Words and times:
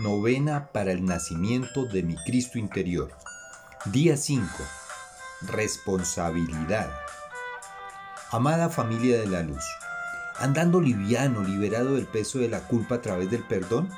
Novena 0.00 0.72
para 0.72 0.92
el 0.92 1.04
nacimiento 1.04 1.84
de 1.84 2.02
mi 2.02 2.16
Cristo 2.16 2.58
interior. 2.58 3.12
Día 3.92 4.16
5. 4.16 4.48
Responsabilidad. 5.42 6.90
Amada 8.30 8.70
familia 8.70 9.20
de 9.20 9.26
la 9.26 9.42
luz, 9.42 9.62
andando 10.38 10.80
liviano, 10.80 11.42
liberado 11.42 11.96
del 11.96 12.06
peso 12.06 12.38
de 12.38 12.48
la 12.48 12.60
culpa 12.60 12.94
a 12.94 13.02
través 13.02 13.30
del 13.30 13.42
perdón, 13.46 13.90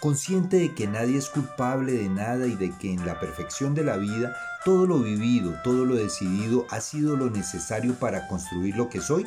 consciente 0.00 0.56
de 0.56 0.74
que 0.74 0.88
nadie 0.88 1.18
es 1.18 1.28
culpable 1.28 1.92
de 1.92 2.08
nada 2.08 2.48
y 2.48 2.56
de 2.56 2.76
que 2.76 2.92
en 2.92 3.06
la 3.06 3.20
perfección 3.20 3.76
de 3.76 3.84
la 3.84 3.96
vida 3.96 4.34
todo 4.64 4.86
lo 4.86 4.98
vivido, 4.98 5.54
todo 5.62 5.84
lo 5.84 5.94
decidido 5.94 6.66
ha 6.70 6.80
sido 6.80 7.16
lo 7.16 7.30
necesario 7.30 7.94
para 7.94 8.26
construir 8.26 8.74
lo 8.74 8.88
que 8.88 9.00
soy, 9.00 9.24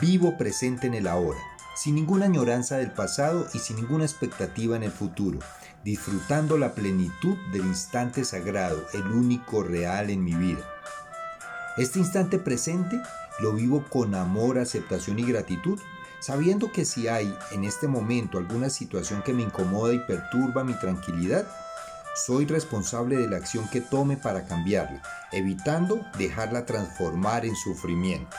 vivo 0.00 0.38
presente 0.38 0.86
en 0.86 0.94
el 0.94 1.08
ahora 1.08 1.40
sin 1.74 1.94
ninguna 1.94 2.26
añoranza 2.26 2.76
del 2.76 2.92
pasado 2.92 3.46
y 3.54 3.58
sin 3.58 3.76
ninguna 3.76 4.04
expectativa 4.04 4.76
en 4.76 4.82
el 4.82 4.92
futuro, 4.92 5.38
disfrutando 5.84 6.58
la 6.58 6.74
plenitud 6.74 7.36
del 7.52 7.66
instante 7.66 8.24
sagrado, 8.24 8.84
el 8.92 9.06
único 9.06 9.62
real 9.62 10.10
en 10.10 10.22
mi 10.24 10.34
vida. 10.34 10.62
Este 11.76 11.98
instante 11.98 12.38
presente 12.38 13.00
lo 13.40 13.52
vivo 13.52 13.84
con 13.88 14.14
amor, 14.14 14.58
aceptación 14.58 15.18
y 15.18 15.24
gratitud, 15.24 15.80
sabiendo 16.20 16.70
que 16.70 16.84
si 16.84 17.08
hay 17.08 17.34
en 17.50 17.64
este 17.64 17.88
momento 17.88 18.38
alguna 18.38 18.68
situación 18.68 19.22
que 19.22 19.32
me 19.32 19.42
incomoda 19.42 19.94
y 19.94 19.98
perturba 20.00 20.64
mi 20.64 20.74
tranquilidad, 20.74 21.46
soy 22.14 22.44
responsable 22.44 23.16
de 23.16 23.28
la 23.28 23.38
acción 23.38 23.66
que 23.68 23.80
tome 23.80 24.18
para 24.18 24.46
cambiarla, 24.46 25.02
evitando 25.32 26.04
dejarla 26.18 26.66
transformar 26.66 27.46
en 27.46 27.56
sufrimiento. 27.56 28.36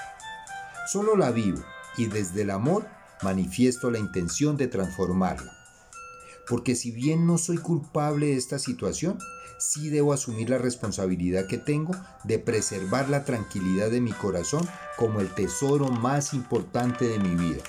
Solo 0.86 1.18
la 1.18 1.32
vivo 1.32 1.64
y 1.98 2.06
desde 2.06 2.44
el 2.44 2.52
amor 2.52 2.86
manifiesto 3.24 3.90
la 3.90 4.00
intención 4.00 4.58
de 4.58 4.68
transformarla. 4.68 5.58
Porque 6.48 6.76
si 6.76 6.92
bien 6.92 7.26
no 7.26 7.38
soy 7.38 7.58
culpable 7.58 8.28
de 8.28 8.36
esta 8.36 8.60
situación, 8.60 9.18
sí 9.58 9.90
debo 9.90 10.14
asumir 10.14 10.50
la 10.50 10.58
responsabilidad 10.58 11.48
que 11.48 11.58
tengo 11.58 11.94
de 12.26 12.38
preservar 12.38 13.10
la 13.10 13.24
tranquilidad 13.24 13.90
de 13.90 14.02
mi 14.02 14.12
corazón 14.12 14.68
como 14.98 15.22
el 15.22 15.30
tesoro 15.30 15.90
más 15.90 16.34
importante 16.34 17.08
de 17.08 17.20
mi 17.20 17.36
vida. 17.36 17.64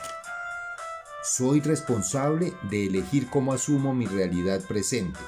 Soy 1.22 1.60
responsable 1.60 2.52
de 2.68 2.86
elegir 2.86 3.30
cómo 3.30 3.52
asumo 3.52 3.94
mi 3.94 4.06
realidad 4.06 4.60
presente. 4.66 5.20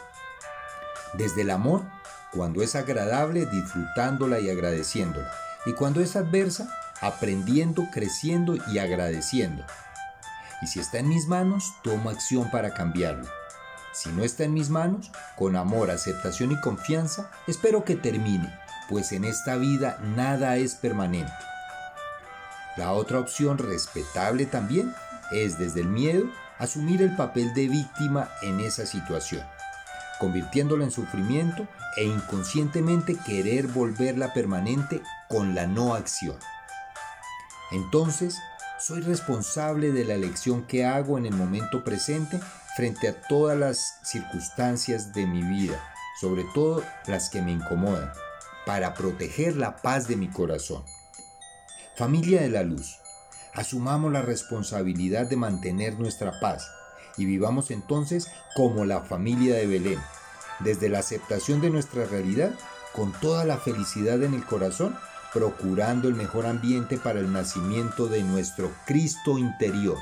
Desde 1.14 1.42
el 1.42 1.50
amor, 1.50 1.84
cuando 2.32 2.62
es 2.62 2.74
agradable, 2.74 3.47
disfrutándola 3.47 4.41
y 4.41 4.50
agradeciéndola. 4.50 5.30
Y 5.64 5.72
cuando 5.72 6.02
es 6.02 6.16
adversa, 6.16 6.69
aprendiendo, 7.00 7.86
creciendo 7.92 8.56
y 8.70 8.78
agradeciendo 8.78 9.64
y 10.62 10.66
si 10.66 10.80
está 10.80 10.98
en 10.98 11.08
mis 11.08 11.26
manos, 11.26 11.74
tomo 11.82 12.10
acción 12.10 12.50
para 12.50 12.74
cambiarlo. 12.74 13.26
Si 13.92 14.10
no 14.10 14.24
está 14.24 14.44
en 14.44 14.54
mis 14.54 14.68
manos, 14.68 15.10
con 15.36 15.56
amor, 15.56 15.90
aceptación 15.90 16.52
y 16.52 16.60
confianza, 16.60 17.30
espero 17.46 17.84
que 17.84 17.96
termine, 17.96 18.52
pues 18.88 19.12
en 19.12 19.24
esta 19.24 19.56
vida 19.56 19.98
nada 20.14 20.56
es 20.56 20.74
permanente. 20.74 21.32
La 22.76 22.92
otra 22.92 23.20
opción 23.20 23.56
respetable 23.56 24.44
también 24.44 24.94
es 25.32 25.58
desde 25.58 25.80
el 25.80 25.88
miedo 25.88 26.26
asumir 26.58 27.02
el 27.02 27.16
papel 27.16 27.54
de 27.54 27.68
víctima 27.68 28.28
en 28.42 28.60
esa 28.60 28.86
situación, 28.86 29.42
convirtiéndola 30.18 30.84
en 30.84 30.91
sufrimiento 30.91 31.66
e 31.96 32.04
inconscientemente 32.04 33.16
querer 33.24 33.66
volverla 33.66 34.32
permanente 34.34 35.02
con 35.28 35.54
la 35.54 35.66
no 35.66 35.94
acción. 35.94 36.38
Entonces, 37.72 38.38
soy 38.78 39.00
responsable 39.00 39.92
de 39.92 40.05
la 40.05 40.14
elección 40.14 40.66
que 40.66 40.84
hago 40.84 41.16
en 41.19 41.27
el 41.27 41.34
momento 41.34 41.82
presente 41.82 42.38
frente 42.77 43.08
a 43.08 43.22
todas 43.22 43.58
las 43.58 43.98
circunstancias 44.05 45.14
de 45.14 45.27
mi 45.27 45.42
vida, 45.42 45.82
sobre 46.20 46.44
todo 46.55 46.82
las 47.06 47.31
que 47.31 47.41
me 47.41 47.53
incomodan, 47.53 48.12
para 48.66 48.94
proteger 48.94 49.56
la 49.56 49.76
paz 49.76 50.09
de 50.09 50.16
mi 50.16 50.28
corazón. 50.28 50.84
Familia 51.97 52.42
de 52.42 52.50
la 52.50 52.62
luz, 52.62 52.98
asumamos 53.54 54.12
la 54.12 54.20
responsabilidad 54.20 55.26
de 55.26 55.37
mantener 55.37 55.98
nuestra 55.98 56.38
paz 56.41 56.70
y 57.16 57.25
vivamos 57.25 57.70
entonces 57.70 58.28
como 58.54 58.84
la 58.84 59.00
familia 59.00 59.54
de 59.54 59.66
Belén, 59.66 60.00
desde 60.60 60.91
la 60.91 60.98
aceptación 60.98 61.62
de 61.62 61.70
nuestra 61.70 62.04
realidad, 62.04 62.53
con 62.93 63.12
toda 63.12 63.44
la 63.44 63.56
felicidad 63.56 64.22
en 64.22 64.34
el 64.34 64.44
corazón 64.44 64.97
procurando 65.36 66.08
el 66.08 66.14
mejor 66.14 66.47
ambiente 66.47 66.97
para 66.97 67.20
el 67.20 67.30
nacimiento 67.30 68.08
de 68.08 68.22
nuestro 68.22 68.72
Cristo 68.86 69.36
interior. 69.36 69.98